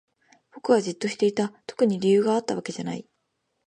[0.55, 1.49] 僕はじっと見ていた。
[1.67, 3.05] 特に理由があったわけじゃない。